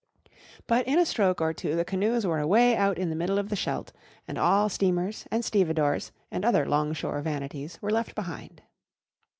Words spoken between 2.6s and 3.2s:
out in the